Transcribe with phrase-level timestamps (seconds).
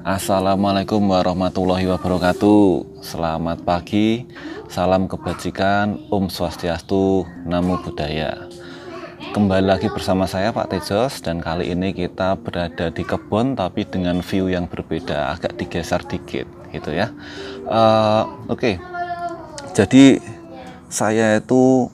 [0.00, 2.88] Assalamualaikum warahmatullahi wabarakatuh.
[3.04, 4.24] Selamat pagi.
[4.72, 6.00] Salam kebajikan.
[6.08, 8.48] Om Swastiastu Namo Buddhaya.
[9.36, 11.20] Kembali lagi bersama saya Pak Tejos.
[11.20, 15.36] Dan kali ini kita berada di kebun Tapi dengan view yang berbeda.
[15.36, 17.12] Agak digeser dikit gitu ya.
[17.68, 18.56] Uh, Oke.
[18.56, 18.74] Okay.
[19.76, 20.16] Jadi
[20.88, 21.92] saya itu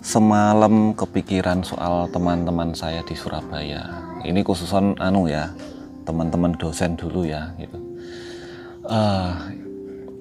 [0.00, 3.92] semalam kepikiran soal teman-teman saya di Surabaya.
[4.24, 5.52] Ini khususan anu ya
[6.04, 7.78] teman-teman dosen dulu ya gitu.
[8.84, 9.32] Uh,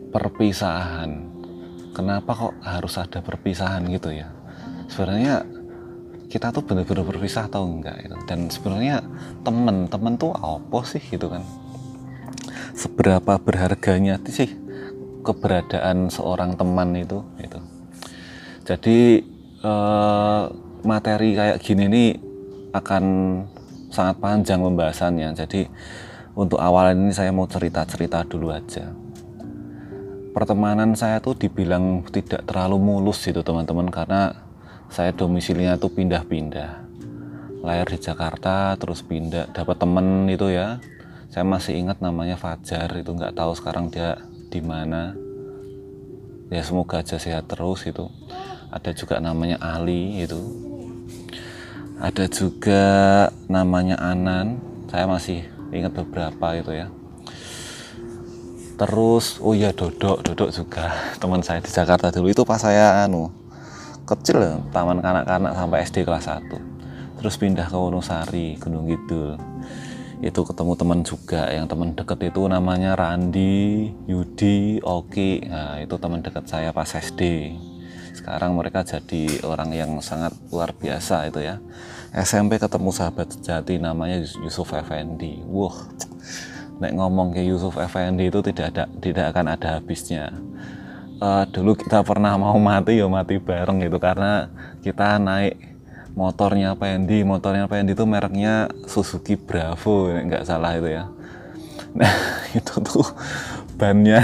[0.09, 1.29] perpisahan.
[1.93, 4.31] Kenapa kok harus ada perpisahan gitu ya?
[4.89, 5.45] Sebenarnya
[6.33, 8.17] kita tuh benar-benar berpisah atau enggak gitu.
[8.25, 9.05] dan sebenarnya
[9.45, 11.45] temen-temen tuh apa sih gitu kan?
[12.73, 14.49] Seberapa berharganya sih
[15.21, 17.59] keberadaan seorang teman itu gitu.
[18.65, 19.21] Jadi
[19.61, 20.49] uh,
[20.83, 22.09] materi kayak gini nih
[22.73, 23.03] akan
[23.93, 25.29] sangat panjang pembahasannya.
[25.37, 25.69] Jadi
[26.33, 28.89] untuk awal ini saya mau cerita-cerita dulu aja.
[30.33, 34.33] Pertemanan saya tuh dibilang tidak terlalu mulus gitu teman-teman karena
[34.89, 36.89] saya domisilinya tuh pindah-pindah.
[37.61, 40.81] Lahir di Jakarta terus pindah dapat temen itu ya.
[41.29, 44.17] Saya masih ingat namanya Fajar itu nggak tahu sekarang dia
[44.49, 45.13] di mana.
[46.49, 48.09] Ya semoga aja sehat terus itu.
[48.73, 50.72] Ada juga namanya Ali itu
[52.03, 52.83] ada juga
[53.47, 54.59] namanya Anan.
[54.91, 56.91] Saya masih ingat beberapa itu ya.
[58.75, 60.19] Terus oh iya Dodok.
[60.19, 60.91] Dodok juga
[61.23, 62.27] teman saya di Jakarta dulu.
[62.27, 63.31] Itu pas saya anu
[64.03, 66.43] kecil ya, taman kanak-kanak sampai SD kelas 1
[67.23, 69.39] terus pindah ke Wonosari Gunung Kidul.
[70.19, 71.47] Itu ketemu teman juga.
[71.47, 75.47] Yang teman deket itu namanya Randi Yudi Oki.
[75.47, 77.55] Nah itu teman deket saya pas SD
[78.13, 81.57] sekarang mereka jadi orang yang sangat luar biasa itu ya
[82.13, 85.41] SMP ketemu sahabat sejati namanya Yusuf Effendi.
[85.49, 85.73] Wah,
[86.77, 90.29] nek ngomong ke Yusuf Effendi itu tidak ada tidak akan ada habisnya.
[91.17, 94.45] Uh, dulu kita pernah mau mati ya mati bareng gitu karena
[94.85, 95.57] kita naik
[96.13, 101.09] motornya Pendi, motornya Pendi itu mereknya Suzuki Bravo, nggak salah itu ya.
[101.97, 102.13] Nah
[102.61, 103.09] itu tuh
[103.73, 104.21] bannya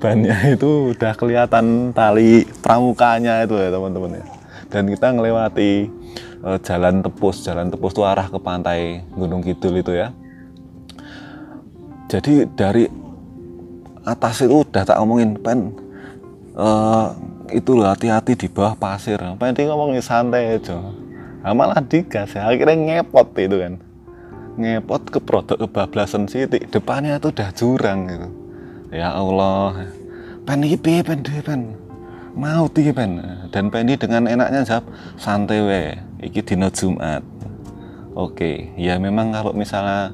[0.00, 4.24] bannya itu udah kelihatan tali pramukanya itu ya teman-teman ya.
[4.72, 5.92] Dan kita ngelewati
[6.40, 7.44] uh, jalan tepus.
[7.44, 10.16] Jalan tepus itu arah ke pantai Gunung Kidul itu ya.
[12.08, 12.88] Jadi dari
[14.02, 15.76] atas itu udah tak ngomongin pen
[16.56, 17.12] uh,
[17.52, 19.20] itu loh hati-hati di bawah pasir.
[19.36, 20.80] Pen dia ngomongin santai aja.
[21.40, 23.74] Nah, malah digas ya akhirnya ngepot itu kan.
[24.56, 28.49] Ngepot ke produk kebablasan sih depannya itu udah jurang gitu
[28.90, 29.86] ya Allah.
[30.44, 31.22] Pen ini pen?
[31.22, 31.62] Pen?
[32.34, 33.18] Mau tiga pen.
[33.50, 34.86] Dan Pendi dengan enaknya jawab
[35.18, 35.82] santai we
[36.22, 37.22] iki dino Jumat.
[38.14, 40.10] Oke ya memang kalau misalnya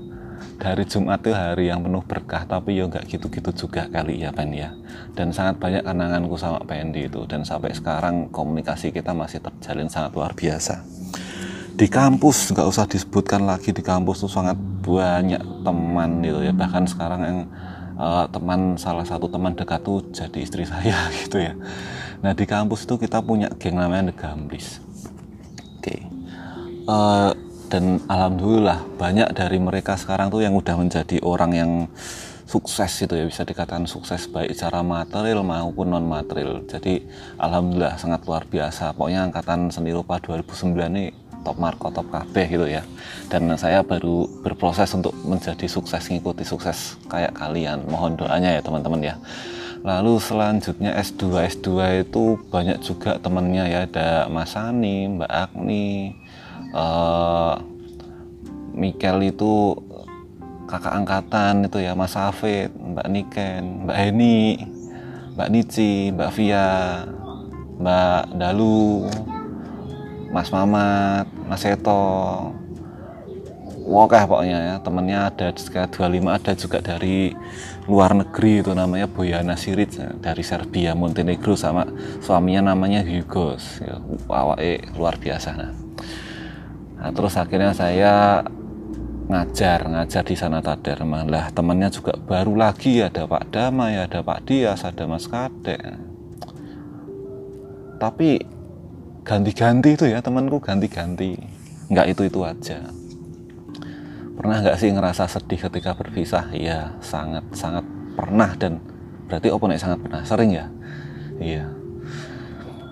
[0.57, 4.53] dari Jumat itu hari yang penuh berkah tapi ya nggak gitu-gitu juga kali ya Pen
[4.57, 4.73] ya.
[5.13, 7.25] Dan sangat banyak kenanganku sama Pendi itu.
[7.29, 10.81] Dan sampai sekarang komunikasi kita masih terjalin sangat luar biasa.
[11.77, 16.57] Di kampus nggak usah disebutkan lagi di kampus tuh sangat banyak teman gitu ya.
[16.57, 17.39] Bahkan sekarang yang
[17.97, 21.57] uh, teman salah satu teman dekat tuh jadi istri saya gitu ya
[22.25, 24.81] Nah di kampus itu kita punya geng namanya The Gamblis.
[25.79, 25.83] Oke.
[25.83, 26.01] Okay.
[26.87, 27.31] Uh, eh,
[27.67, 31.71] dan alhamdulillah banyak dari mereka sekarang tuh yang udah menjadi orang yang
[32.47, 36.63] sukses itu ya bisa dikatakan sukses baik secara material maupun non material.
[36.65, 37.03] Jadi
[37.43, 38.95] alhamdulillah sangat luar biasa.
[38.95, 41.11] Pokoknya angkatan seni rupa 2009 ini
[41.47, 42.83] top marko top KB gitu ya.
[43.31, 47.87] Dan saya baru berproses untuk menjadi sukses ngikuti sukses kayak kalian.
[47.87, 49.15] Mohon doanya ya teman-teman ya
[49.87, 51.69] lalu selanjutnya S2 S2
[52.03, 56.11] itu banyak juga temennya ya ada Mas Ani Mbak Agni
[56.75, 57.55] uh,
[58.75, 59.79] Mikel itu
[60.67, 64.67] kakak angkatan itu ya Mas Hafid Mbak Niken Mbak Heni
[65.39, 66.69] Mbak Nici Mbak Via
[67.79, 69.07] Mbak Dalu
[70.31, 72.03] Mas Mamat Mas Seto.
[73.87, 74.75] Wokeh pokoknya ya.
[74.83, 77.31] Temennya ada sekitar 25 ada juga dari
[77.87, 81.87] luar negeri itu namanya Boyana Siric ya, dari Serbia Montenegro sama
[82.19, 84.03] suaminya namanya Hugos ya,
[84.59, 85.73] eh, luar biasa nah.
[86.99, 88.43] nah terus akhirnya saya
[89.27, 94.47] ngajar ngajar di sana Tader malah temannya juga baru lagi ada Pak Damai ada Pak
[94.47, 95.83] Dias ada Mas Kadek.
[97.97, 98.39] Tapi
[99.27, 101.35] ganti-ganti itu ya temanku ganti-ganti
[101.91, 102.79] nggak itu itu aja
[104.37, 106.53] Pernah nggak sih ngerasa sedih ketika berpisah?
[106.53, 108.85] Iya, sangat sangat pernah dan
[109.27, 110.69] berarti opo nek sangat pernah sering ya.
[111.41, 111.73] Iya.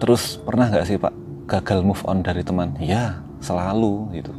[0.01, 1.13] Terus pernah nggak sih Pak
[1.45, 2.73] gagal move on dari teman?
[2.81, 4.33] Iya, selalu gitu.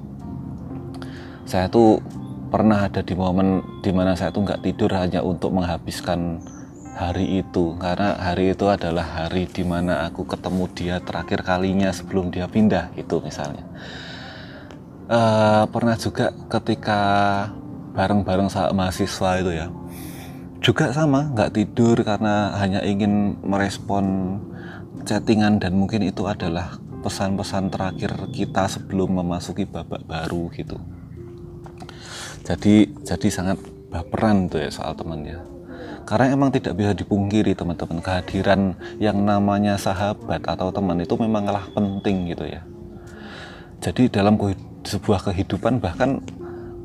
[1.46, 2.02] Saya tuh
[2.50, 6.42] pernah ada di momen di mana saya tuh nggak tidur hanya untuk menghabiskan
[6.96, 12.32] hari itu karena hari itu adalah hari di mana aku ketemu dia terakhir kalinya sebelum
[12.32, 13.68] dia pindah itu misalnya.
[15.06, 17.02] Uh, pernah juga ketika
[17.94, 19.70] bareng-bareng saat mahasiswa itu ya
[20.58, 24.40] juga sama nggak tidur karena hanya ingin merespon
[25.06, 30.82] chattingan dan mungkin itu adalah pesan-pesan terakhir kita sebelum memasuki babak baru gitu.
[32.42, 33.62] Jadi jadi sangat
[33.94, 35.55] baperan tuh ya soal temannya
[36.06, 37.98] karena emang tidak bisa dipungkiri teman-teman.
[38.00, 42.62] Kehadiran yang namanya sahabat atau teman itu memanglah penting gitu ya.
[43.82, 44.38] Jadi dalam
[44.86, 46.22] sebuah kehidupan bahkan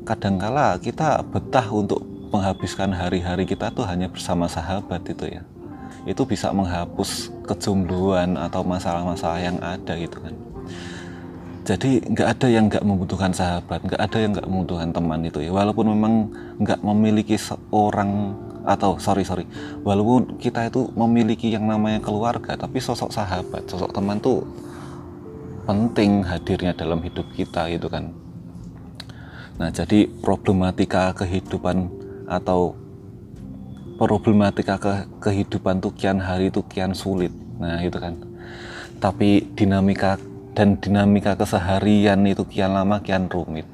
[0.03, 2.01] kadangkala kita betah untuk
[2.33, 5.45] menghabiskan hari-hari kita tuh hanya bersama sahabat itu ya.
[6.09, 10.33] Itu bisa menghapus kejombloan atau masalah-masalah yang ada gitu kan.
[11.61, 15.53] Jadi nggak ada yang nggak membutuhkan sahabat nggak ada yang nggak membutuhkan teman itu ya.
[15.53, 16.13] Walaupun memang
[16.57, 18.33] nggak memiliki seorang
[18.65, 19.45] atau sorry sorry.
[19.81, 24.45] Walaupun kita itu memiliki yang namanya keluarga tapi sosok sahabat sosok teman tuh
[25.65, 28.13] penting hadirnya dalam hidup kita gitu kan.
[29.57, 31.89] Nah jadi problematika kehidupan
[32.25, 32.73] atau
[34.01, 37.33] problematika ke kehidupan tuh kian hari itu kian sulit.
[37.61, 38.17] Nah itu kan.
[39.01, 40.17] Tapi dinamika
[40.53, 43.65] dan dinamika keseharian itu kian lama kian rumit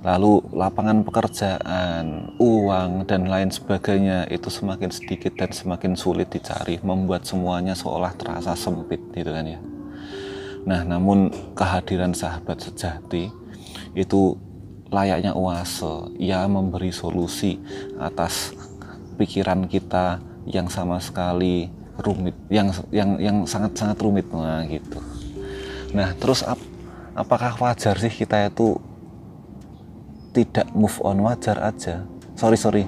[0.00, 7.28] lalu lapangan pekerjaan, uang, dan lain sebagainya itu semakin sedikit dan semakin sulit dicari, membuat
[7.28, 9.60] semuanya seolah terasa sempit, gitu kan ya.
[10.64, 13.28] Nah, namun kehadiran sahabat sejati
[13.92, 14.36] itu
[14.88, 17.60] layaknya oase, ia memberi solusi
[18.00, 18.56] atas
[19.20, 21.68] pikiran kita yang sama sekali
[22.00, 24.96] rumit, yang yang yang sangat sangat rumit, nah gitu.
[25.92, 26.56] Nah, terus ap,
[27.12, 28.80] apakah wajar sih kita itu
[30.30, 32.06] tidak move on wajar aja.
[32.38, 32.84] Sorry sorry.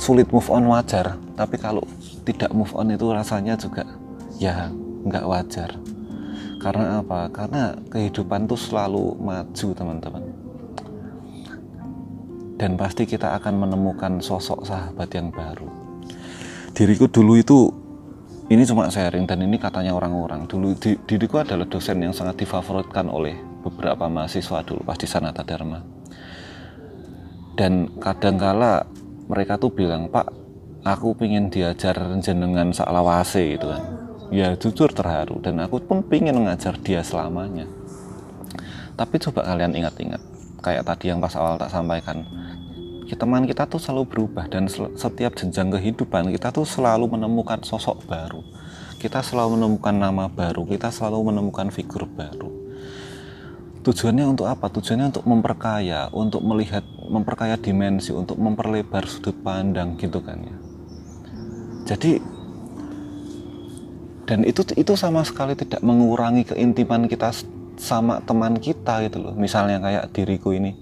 [0.00, 1.84] Sulit move on wajar tapi kalau
[2.24, 3.84] tidak move on itu rasanya juga
[4.40, 4.72] ya
[5.04, 5.70] nggak wajar.
[6.62, 7.28] Karena apa?
[7.28, 10.24] Karena kehidupan tuh selalu maju teman-teman.
[12.56, 15.66] Dan pasti kita akan menemukan sosok sahabat yang baru.
[16.70, 17.58] Diriku dulu itu
[18.46, 20.46] ini cuma sharing dan ini katanya orang-orang.
[20.46, 23.34] Dulu di, diriku adalah dosen yang sangat difavoritkan oleh
[23.66, 26.01] beberapa mahasiswa dulu pas di Sanata Dharma
[27.52, 28.88] dan kadangkala
[29.28, 30.28] mereka tuh bilang pak
[30.82, 33.82] aku pingin diajar jenengan saklawase gitu kan.
[34.32, 35.38] Ya jujur terharu.
[35.44, 37.68] Dan aku pun pingin mengajar dia selamanya.
[38.96, 40.20] Tapi coba kalian ingat-ingat
[40.62, 42.24] kayak tadi yang pas awal tak sampaikan.
[43.12, 48.40] Teman kita tuh selalu berubah dan setiap jenjang kehidupan kita tuh selalu menemukan sosok baru.
[48.96, 52.61] Kita selalu menemukan nama baru kita selalu menemukan figur baru
[53.82, 54.70] tujuannya untuk apa?
[54.70, 60.56] Tujuannya untuk memperkaya, untuk melihat, memperkaya dimensi, untuk memperlebar sudut pandang gitu kan ya.
[61.92, 62.22] Jadi
[64.22, 67.34] dan itu itu sama sekali tidak mengurangi keintiman kita
[67.76, 69.34] sama teman kita gitu loh.
[69.34, 70.78] Misalnya kayak diriku ini,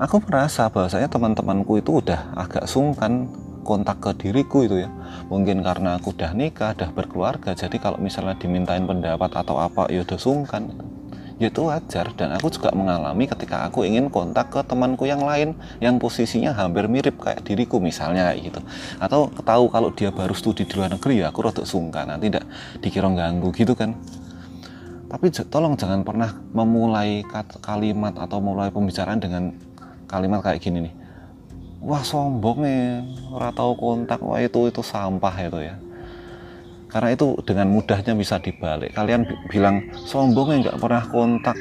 [0.00, 3.28] aku merasa bahwasanya teman-temanku itu udah agak sungkan
[3.68, 4.88] kontak ke diriku itu ya
[5.28, 10.00] mungkin karena aku udah nikah udah berkeluarga jadi kalau misalnya dimintain pendapat atau apa ya
[10.08, 10.97] udah sungkan ya
[11.38, 16.02] itu wajar dan aku juga mengalami ketika aku ingin kontak ke temanku yang lain yang
[16.02, 18.60] posisinya hampir mirip kayak diriku misalnya kayak gitu.
[18.98, 22.44] Atau tahu kalau dia baru studi di luar negeri ya aku rada sungkan nanti tidak
[22.82, 23.94] dikira ganggu gitu kan.
[25.08, 27.22] Tapi tolong jangan pernah memulai
[27.62, 29.54] kalimat atau mulai pembicaraan dengan
[30.10, 30.94] kalimat kayak gini nih.
[31.78, 32.82] Wah sombong nih
[33.30, 35.78] ora tahu kontak wah itu itu sampah itu ya
[36.88, 38.96] karena itu dengan mudahnya bisa dibalik.
[38.96, 41.56] Kalian bilang sombong nggak pernah kontak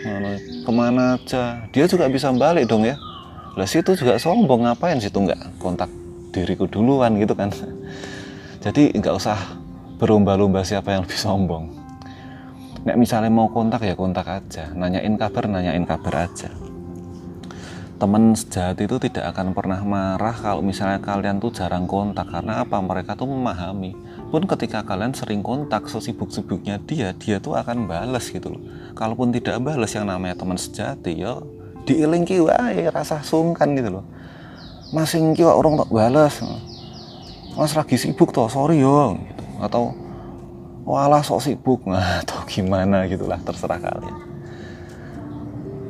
[0.64, 1.68] ke mana aja?
[1.76, 2.96] Dia juga bisa balik dong ya.
[3.60, 5.92] Lah situ juga sombong ngapain situ nggak kontak
[6.32, 7.52] diriku duluan gitu kan?
[8.66, 9.36] Jadi nggak usah
[10.00, 11.76] berlomba-lomba siapa yang lebih sombong.
[12.88, 14.72] Nek misalnya mau kontak ya kontak aja.
[14.72, 16.48] Nanyain kabar nanyain kabar aja
[17.98, 22.30] teman sejati itu tidak akan pernah marah kalau misalnya kalian tuh jarang kontak.
[22.30, 22.78] Karena apa?
[22.78, 23.98] Mereka tuh memahami.
[24.30, 28.62] Pun ketika kalian sering kontak sesibuk-sibuknya dia dia tuh akan balas gitu loh.
[28.94, 31.42] Kalaupun tidak balas yang namanya teman sejati ya
[31.88, 34.06] diiling wae rasa sungkan gitu loh.
[34.94, 36.40] Masing kiwa orang tak balas
[37.58, 39.44] mas lagi sibuk toh sorry yo gitu.
[39.58, 39.98] atau
[40.86, 41.82] walah sok sibuk.
[41.90, 44.18] Nah, atau gimana gitulah terserah kalian.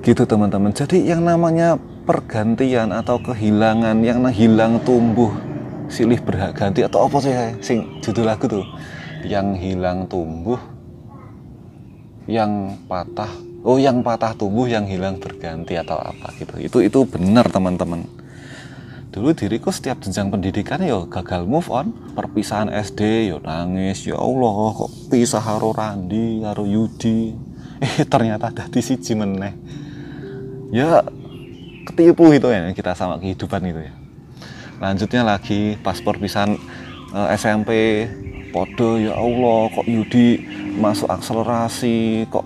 [0.05, 0.71] Gitu teman-teman.
[0.71, 1.75] Jadi yang namanya
[2.07, 5.35] pergantian atau kehilangan yang hilang tumbuh
[5.91, 8.63] silih berhak ganti atau apa sih sing judul lagu tuh
[9.27, 10.59] yang hilang tumbuh
[12.27, 16.55] yang patah oh yang patah tumbuh yang hilang berganti atau apa gitu.
[16.59, 18.07] Itu itu benar teman-teman.
[19.11, 21.91] Dulu diriku setiap jenjang pendidikan yo gagal move on.
[22.15, 24.07] Perpisahan SD yo nangis.
[24.07, 27.33] Ya Allah kok pisah haro Randi haro Yudi?
[27.77, 29.53] Eh ternyata ada di siji meneh.
[30.73, 31.05] Ya
[31.87, 33.93] ketipu itu ya kita sama kehidupan itu ya.
[34.77, 36.53] Lanjutnya lagi pas perpisahan
[37.15, 37.71] uh, eh, SMP
[38.51, 40.43] podo ya Allah kok Yudi
[40.77, 42.45] masuk akselerasi kok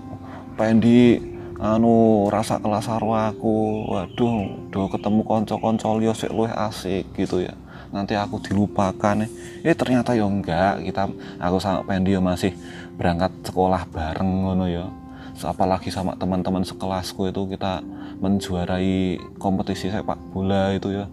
[0.56, 1.18] Pendi
[1.58, 3.90] anu rasa kelas aku.
[3.90, 7.52] Waduh do ketemu konco-konco liyo sik luwih asik gitu ya.
[7.92, 9.26] Nanti aku dilupakan.
[9.66, 11.10] Eh ternyata ya enggak kita
[11.42, 12.54] aku sama Pendi ya masih
[12.96, 15.01] berangkat sekolah bareng ngono ya
[15.44, 17.82] apalagi sama teman-teman sekelasku itu kita
[18.18, 21.06] menjuarai kompetisi sepak bola itu ya.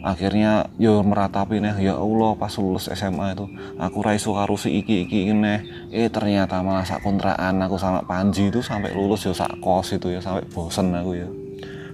[0.00, 3.44] Akhirnya yo meratapi nih ya Allah pas lulus SMA itu
[3.76, 5.60] aku raiso karo si iki iki ini
[5.92, 10.08] eh ternyata malah sak kontrakan aku sama Panji itu sampai lulus yo sak kos itu
[10.08, 11.28] ya sampai bosen aku ya.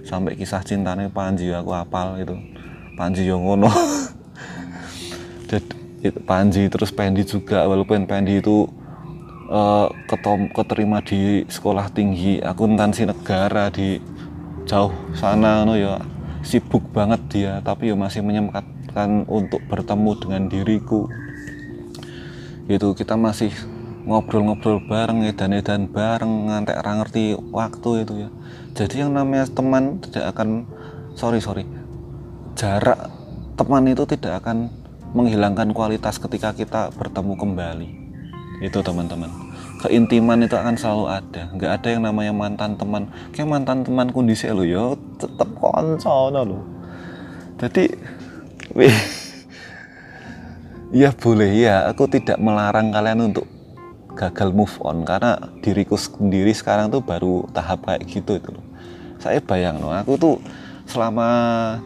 [0.07, 2.35] Sampai kisah cintanya Panji aku apal itu
[2.95, 3.67] Panji yo ngono.
[6.29, 8.69] Panji terus Pendi juga walaupun Pendi itu
[9.49, 13.99] uh, ketom, keterima di sekolah tinggi akuntansi negara di
[14.67, 15.99] jauh sana no ya.
[16.45, 21.11] Sibuk banget dia tapi ya masih menyempatkan untuk bertemu dengan diriku.
[22.71, 23.51] Itu kita masih
[24.07, 28.29] ngobrol-ngobrol bareng edan-edan bareng ngantek ngerti waktu itu ya.
[28.77, 30.69] Jadi yang namanya teman tidak akan
[31.17, 31.65] sorry sorry
[32.57, 33.09] jarak
[33.57, 34.69] teman itu tidak akan
[35.17, 38.06] menghilangkan kualitas ketika kita bertemu kembali
[38.63, 39.29] itu teman-teman.
[39.77, 41.41] Keintiman itu akan selalu ada.
[41.53, 43.13] Nggak ada yang namanya mantan teman.
[43.29, 44.97] Kayak mantan teman kondisi lo yo.
[45.21, 46.77] Tetap konco lo
[47.57, 47.89] jadi
[48.77, 48.97] wih.
[50.93, 51.89] Ya boleh ya.
[51.89, 53.49] Aku tidak melarang kalian untuk
[54.13, 55.03] gagal move on.
[55.03, 58.65] Karena diriku sendiri sekarang tuh baru tahap kayak gitu itu loh.
[59.17, 59.93] Saya bayang loh.
[59.93, 60.37] Aku tuh
[60.87, 61.27] selama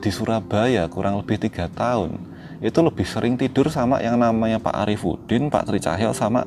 [0.03, 2.30] di Surabaya kurang lebih tiga tahun
[2.61, 6.45] itu lebih sering tidur sama yang namanya Pak Arifuddin, Pak Tri Cahyo sama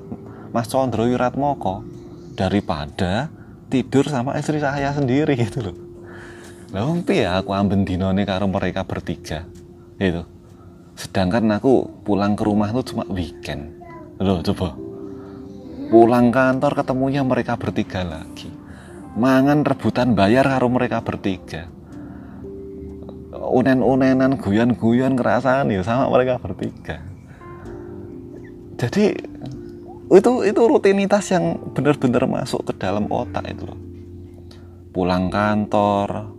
[0.55, 1.83] Mas Condro Wiratmoko.
[2.39, 3.27] Daripada
[3.67, 5.77] tidur sama istri saya sendiri gitu loh.
[6.71, 9.43] Lah ya aku ambil dinone karo mereka bertiga?
[9.99, 10.23] Itu
[10.95, 13.83] sedangkan aku pulang ke rumah tuh cuma weekend.
[14.23, 14.79] Loh coba.
[15.91, 18.51] Pulang kantor ketemunya mereka bertiga lagi.
[19.19, 21.71] Mangan rebutan bayar karo mereka bertiga
[23.49, 27.01] unen-unenan guyon-guyon kerasan ya sama mereka bertiga.
[28.81, 29.15] Jadi
[30.13, 33.79] itu itu rutinitas yang benar-benar masuk ke dalam otak itu loh.
[34.95, 36.35] Pulang kantor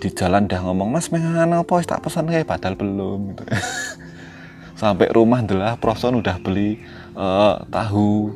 [0.00, 1.82] di jalan dah ngomong mas mengan apa?
[1.82, 3.42] Tak pesan kayak padahal belum gitu.
[4.80, 6.80] Sampai rumah adalah proson udah beli
[7.12, 8.32] uh, tahu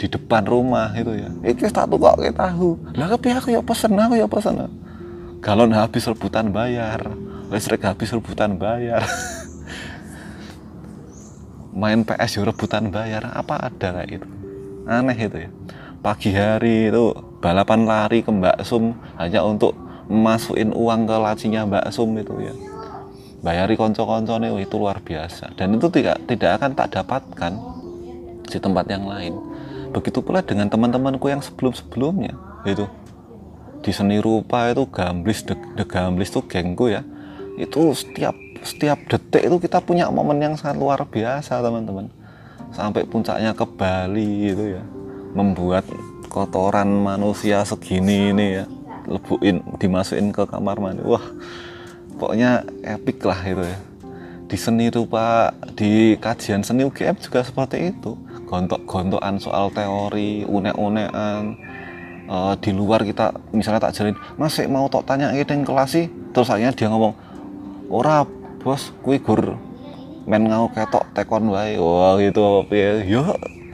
[0.00, 1.30] di depan rumah itu ya.
[1.44, 2.80] Itu satu kok kayak tahu.
[2.96, 4.68] Lah tapi aku ya pesen aku ya pesen
[5.44, 7.04] galon habis rebutan bayar
[7.52, 9.04] listrik habis rebutan bayar.
[11.74, 13.34] Main PS yo rebutan bayar.
[13.34, 14.28] Apa ada kayak itu
[14.84, 15.50] aneh itu ya.
[16.04, 19.72] Pagi hari itu balapan lari ke Mbak Sum hanya untuk
[20.04, 22.54] masukin uang ke lacinya Mbak Sum itu ya.
[23.44, 25.52] Bayari konco-konco nih itu luar biasa.
[25.56, 27.52] Dan itu tidak tidak akan tak dapatkan
[28.44, 29.36] di tempat yang lain.
[29.92, 32.36] Begitu pula dengan teman-temanku yang sebelum-sebelumnya
[32.68, 32.88] itu.
[33.84, 37.04] Di seni rupa itu gamblis de, de gamblis tuh gengku ya
[37.54, 38.34] itu setiap
[38.64, 42.08] setiap detik itu kita punya momen yang sangat luar biasa teman-teman.
[42.74, 44.82] Sampai puncaknya ke Bali itu ya.
[45.36, 45.86] Membuat
[46.32, 48.64] kotoran manusia segini ini ya.
[49.06, 51.04] Lebuin dimasukin ke kamar mandi.
[51.04, 51.22] Wah
[52.18, 53.78] pokoknya epic lah itu ya.
[54.48, 58.16] Di seni rupa di kajian seni UGM juga seperti itu.
[58.48, 61.60] Gontok-gontokan soal teori unek-unekan.
[62.24, 66.08] Uh, di luar kita misalnya tak jalin masih mau tak tanya ini kelas sih?
[66.32, 67.12] Terus akhirnya dia ngomong
[67.88, 68.24] ora
[68.62, 69.56] bos kui gur
[70.24, 71.76] men ngau ketok tekon wae.
[71.76, 73.22] Wah gitu ya yo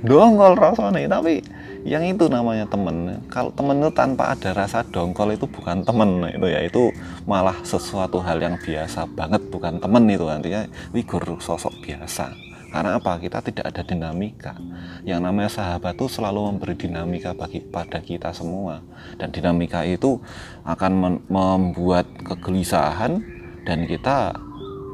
[0.00, 1.44] dongkol rasanya tapi
[1.80, 3.24] yang itu namanya temen.
[3.32, 6.60] Kalau temen itu tanpa ada rasa dongkol itu bukan temen itu ya.
[6.60, 6.92] Itu
[7.24, 10.24] malah sesuatu hal yang biasa banget bukan temen itu.
[10.28, 12.36] Nantinya wigur sosok biasa.
[12.70, 13.18] Karena apa?
[13.18, 14.54] Kita tidak ada dinamika.
[15.02, 18.78] Yang namanya sahabat itu selalu memberi dinamika bagi pada kita semua.
[19.18, 20.22] Dan dinamika itu
[20.62, 24.34] akan membuat kegelisahan dan kita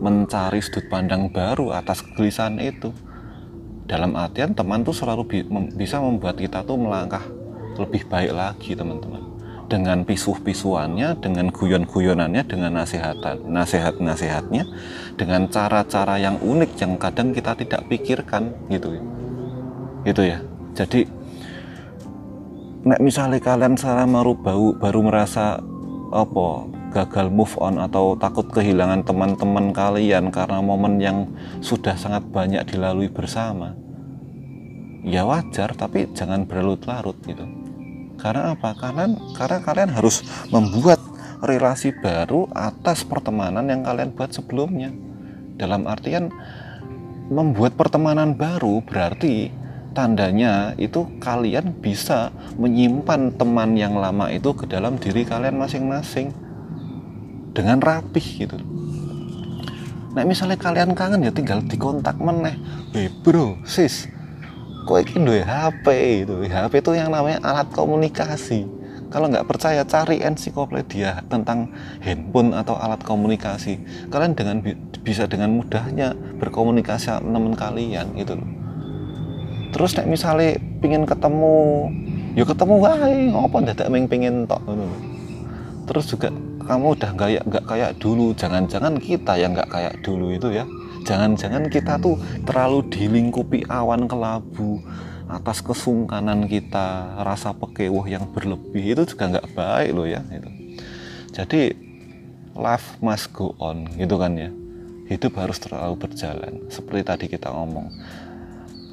[0.00, 2.92] mencari sudut pandang baru atas kegelisahan itu.
[3.87, 5.38] Dalam artian teman tuh selalu bi
[5.78, 7.23] bisa membuat kita tuh melangkah
[7.78, 9.23] lebih baik lagi teman-teman.
[9.66, 14.62] Dengan pisuh-pisuannya dengan guyon-guyonannya dengan nasihatan nasihat-nasihatnya
[15.18, 18.94] dengan cara-cara yang unik yang kadang kita tidak pikirkan gitu
[20.06, 20.38] itu ya.
[20.78, 21.02] Jadi
[22.87, 25.58] nek misalnya kalian baru baru, baru merasa
[26.14, 26.49] apa
[26.96, 31.28] gagal move on atau takut kehilangan teman-teman kalian karena momen yang
[31.60, 33.76] sudah sangat banyak dilalui bersama
[35.06, 37.46] ya wajar tapi jangan berlarut-larut gitu.
[38.18, 38.74] Karena apa?
[38.74, 39.06] Karena
[39.38, 40.98] karena kalian harus membuat
[41.46, 44.90] relasi baru atas pertemanan yang kalian buat sebelumnya.
[45.56, 46.28] Dalam artian
[47.30, 49.48] membuat pertemanan baru berarti
[49.94, 52.28] tandanya itu kalian bisa
[52.60, 56.34] menyimpan teman yang lama itu ke dalam diri kalian masing-masing
[57.56, 58.60] dengan rapih gitu.
[60.12, 62.60] Nah misalnya kalian kangen ya tinggal dikontak meneh.
[62.92, 64.12] Hei bro sis
[64.84, 65.86] kok ini duwe HP
[66.28, 66.44] itu?
[66.44, 68.68] HP itu yang namanya alat komunikasi.
[69.08, 71.72] Kalau nggak percaya cari ensiklopedia tentang
[72.04, 73.80] handphone atau alat komunikasi.
[74.12, 74.60] Kalian dengan
[75.06, 78.36] bisa dengan mudahnya berkomunikasi sama teman kalian gitu
[79.76, 81.92] terus nek misalnya pingin ketemu
[82.32, 84.64] ya ketemu wae ngopo dadak meng pingin tok
[85.84, 86.32] terus juga
[86.66, 88.35] kamu udah nggak nggak kayak dulu.
[88.35, 90.66] Jangan-jangan kita yang nggak kayak dulu itu ya.
[91.06, 94.82] Jangan-jangan kita tuh terlalu dilingkupi awan kelabu
[95.26, 98.99] atas kesungkanan kita rasa pekewuh yang berlebih.
[98.99, 100.50] Itu juga nggak baik loh ya itu.
[101.30, 101.62] Jadi
[102.58, 104.50] life must go on gitu kan ya.
[105.06, 107.87] Hidup harus terlalu berjalan seperti tadi kita ngomong.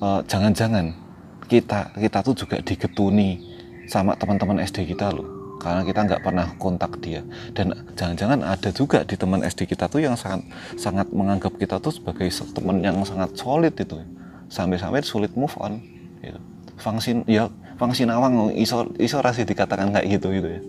[0.03, 1.01] Eh, jangan-jangan uh,
[1.47, 3.39] kita kita tuh juga digetuni
[3.87, 5.32] sama teman-teman SD kita loh
[5.63, 7.23] karena kita nggak pernah kontak dia.
[7.55, 10.43] Dan jangan-jangan ada juga di teman SD kita tuh yang sangat
[10.75, 14.03] sangat menganggap kita tuh sebagai teman yang sangat solid itu.
[14.51, 15.79] Sampai-sampai sulit move on
[16.19, 16.37] gitu.
[16.77, 17.47] fungsi ya
[17.79, 20.61] fungsi nawang iso iso rasi dikatakan kayak gitu gitu ya.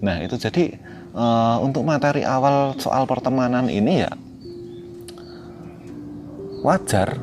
[0.00, 0.78] Nah itu jadi
[1.12, 4.12] uh, untuk materi awal soal pertemanan ini ya
[6.64, 7.20] wajar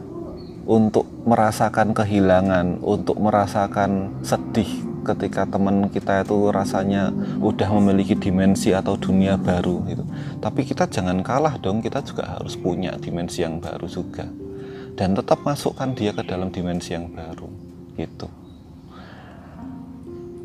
[0.69, 7.10] untuk merasakan kehilangan, untuk merasakan sedih ketika teman kita itu rasanya
[7.41, 10.06] udah memiliki dimensi atau dunia baru gitu.
[10.38, 14.30] Tapi kita jangan kalah dong, kita juga harus punya dimensi yang baru juga.
[14.95, 17.49] Dan tetap masukkan dia ke dalam dimensi yang baru
[17.97, 18.28] gitu.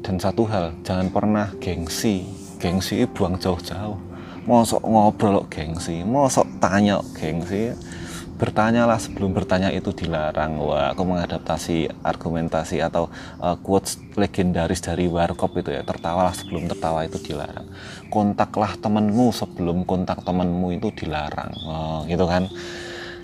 [0.00, 2.24] Dan satu hal, jangan pernah gengsi.
[2.57, 3.98] Gengsi buang jauh-jauh.
[4.46, 7.74] Mosok ngobrol gengsi, mosok tanya gengsi
[8.37, 10.61] bertanyalah sebelum bertanya itu dilarang.
[10.61, 13.09] Wah, aku mengadaptasi argumentasi atau
[13.40, 15.83] uh, quotes legendaris dari Warkop itu ya.
[15.83, 17.66] Tertawalah sebelum tertawa itu dilarang.
[18.12, 21.51] Kontaklah temenmu sebelum kontak temenmu itu dilarang.
[21.64, 22.46] Oh, gitu kan?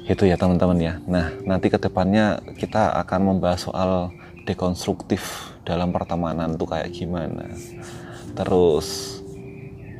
[0.08, 0.94] Itu ya teman-teman ya.
[1.06, 4.10] Nah, nanti ke depannya kita akan membahas soal
[4.48, 7.46] dekonstruktif dalam pertemanan tuh kayak gimana.
[8.34, 9.21] Terus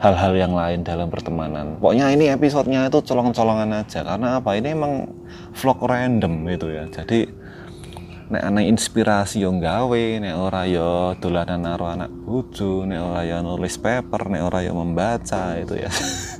[0.02, 1.78] hal-hal yang lain dalam pertemanan.
[1.78, 4.58] Pokoknya ini episodenya itu colong-colongan aja karena apa?
[4.58, 5.06] Ini emang
[5.54, 6.90] vlog random gitu ya.
[6.90, 7.30] Jadi
[8.32, 13.38] nek ana inspirasi yo gawe, nek ora yo dolanan karo anak bojo, nek ora yo
[13.46, 15.92] nulis paper, nek ora yo membaca itu ya.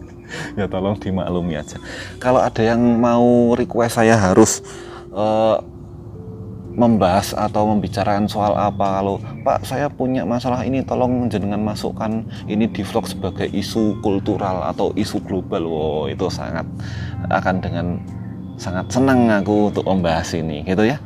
[0.59, 1.79] ya tolong dimaklumi aja.
[2.19, 4.59] Kalau ada yang mau request saya harus
[5.15, 5.63] uh,
[6.73, 9.01] membahas atau membicarakan soal apa.
[9.01, 14.65] Kalau Pak saya punya masalah ini tolong jenengan masukkan ini di vlog sebagai isu kultural
[14.67, 15.65] atau isu global.
[15.69, 16.65] Wow itu sangat
[17.29, 17.87] akan dengan
[18.57, 21.01] sangat senang aku untuk membahas ini gitu ya.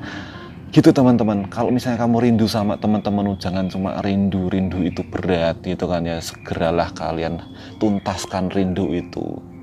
[0.75, 1.47] Gitu teman-teman.
[1.49, 6.19] Kalau misalnya kamu rindu sama teman-teman jangan cuma rindu rindu itu berat gitu kan ya.
[6.21, 7.41] Segeralah kalian
[7.81, 9.56] tuntaskan rindu itu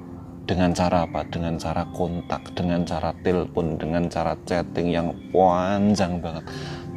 [0.43, 1.23] dengan cara apa?
[1.27, 6.43] Dengan cara kontak, dengan cara telepon, dengan cara chatting yang panjang banget.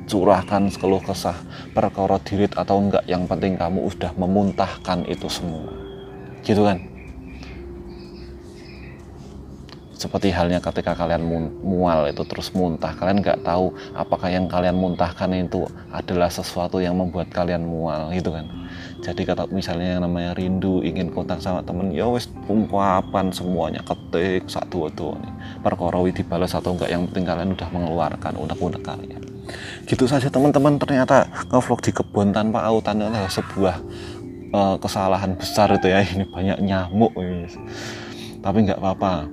[0.07, 1.35] Curahkan sekeluh kesah
[1.75, 5.67] perkara dirit atau enggak, yang penting kamu udah memuntahkan itu semua.
[6.47, 6.96] Gitu kan?
[9.97, 11.25] Seperti halnya ketika kalian
[11.65, 17.01] mual itu terus muntah, kalian nggak tahu apakah yang kalian muntahkan itu adalah sesuatu yang
[17.01, 18.45] membuat kalian mual, gitu kan?
[19.07, 24.49] jadi kata misalnya yang namanya rindu ingin kontak sama temen ya wes ungkapan semuanya ketik
[24.49, 25.33] satu dua nih.
[25.63, 29.23] Perkorowi dibalas atau enggak yang penting kalian udah mengeluarkan unek-unek kalian.
[29.87, 30.81] Gitu saja teman-teman.
[30.81, 33.77] Ternyata ngevlog di kebun tanpa autan adalah sebuah
[34.51, 36.03] uh, kesalahan besar itu ya.
[36.03, 37.47] Ini banyak nyamuk ya.
[38.43, 39.27] tapi nggak apa-apa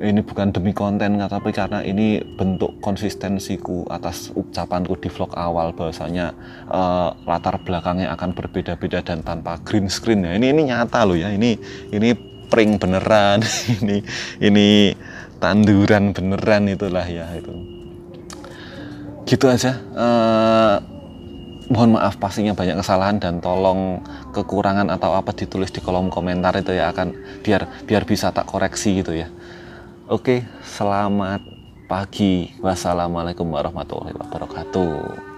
[0.00, 6.32] ini bukan demi konten tapi karena ini bentuk konsistensiku atas ucapanku di vlog awal bahwasanya
[6.72, 10.32] uh, latar belakangnya akan berbeda-beda dan tanpa green screen ya.
[10.40, 11.28] Ini ini nyata loh ya.
[11.28, 11.50] Ini
[11.92, 12.08] ini
[12.48, 13.44] prank beneran
[13.84, 14.00] ini
[14.40, 14.96] ini
[15.36, 17.52] tanduran beneran itulah ya itu.
[19.28, 19.76] Gitu aja.
[19.92, 20.76] Uh,
[21.70, 24.02] mohon maaf pastinya banyak kesalahan dan tolong
[24.34, 27.14] kekurangan atau apa ditulis di kolom komentar itu ya akan
[27.46, 29.30] biar biar bisa tak koreksi gitu ya
[30.10, 31.38] Oke, selamat
[31.86, 32.50] pagi.
[32.58, 35.29] Wassalamualaikum warahmatullahi wabarakatuh.